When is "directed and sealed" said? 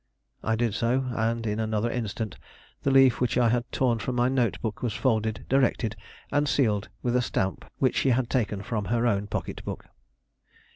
5.47-6.89